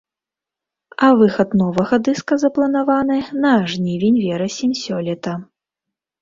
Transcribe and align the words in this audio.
А 1.07 1.09
выхад 1.19 1.49
новага 1.61 1.99
дыска 2.07 2.33
запланаваны 2.45 3.19
на 3.45 3.53
жнівень-верасень 3.75 4.75
сёлета. 4.83 5.37